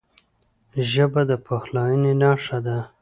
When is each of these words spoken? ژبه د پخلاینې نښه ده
ژبه 0.91 1.21
د 1.29 1.31
پخلاینې 1.45 2.13
نښه 2.21 2.57
ده 2.65 2.77